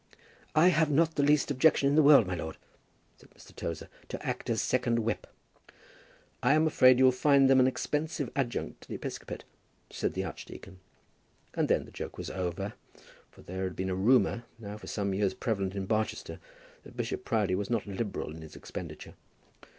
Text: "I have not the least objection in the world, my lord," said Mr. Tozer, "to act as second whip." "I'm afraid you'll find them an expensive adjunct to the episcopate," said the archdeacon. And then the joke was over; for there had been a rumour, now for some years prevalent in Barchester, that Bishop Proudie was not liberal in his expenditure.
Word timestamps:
"I 0.55 0.69
have 0.69 0.89
not 0.89 1.13
the 1.13 1.21
least 1.21 1.51
objection 1.51 1.87
in 1.87 1.93
the 1.93 2.01
world, 2.01 2.25
my 2.25 2.33
lord," 2.33 2.57
said 3.17 3.29
Mr. 3.37 3.55
Tozer, 3.55 3.87
"to 4.09 4.25
act 4.25 4.49
as 4.49 4.59
second 4.59 4.97
whip." 4.97 5.27
"I'm 6.41 6.65
afraid 6.65 6.97
you'll 6.97 7.11
find 7.11 7.47
them 7.47 7.59
an 7.59 7.67
expensive 7.67 8.27
adjunct 8.35 8.81
to 8.81 8.89
the 8.89 8.95
episcopate," 8.95 9.43
said 9.91 10.15
the 10.15 10.23
archdeacon. 10.23 10.79
And 11.53 11.67
then 11.67 11.85
the 11.85 11.91
joke 11.91 12.17
was 12.17 12.31
over; 12.31 12.73
for 13.29 13.43
there 13.43 13.63
had 13.63 13.75
been 13.75 13.91
a 13.91 13.95
rumour, 13.95 14.45
now 14.57 14.75
for 14.75 14.87
some 14.87 15.13
years 15.13 15.35
prevalent 15.35 15.75
in 15.75 15.85
Barchester, 15.85 16.39
that 16.81 16.97
Bishop 16.97 17.23
Proudie 17.23 17.53
was 17.53 17.69
not 17.69 17.85
liberal 17.85 18.31
in 18.31 18.41
his 18.41 18.55
expenditure. 18.55 19.13